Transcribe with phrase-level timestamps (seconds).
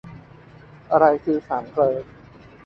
[0.91, 1.97] อะไรคือสามเกลอ